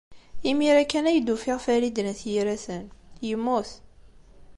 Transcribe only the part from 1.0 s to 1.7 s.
ay d-ufiɣ